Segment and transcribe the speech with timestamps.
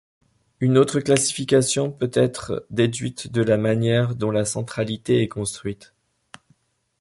[0.61, 5.93] Une autre classification peut être déduite de la manière dont la centralité est construite.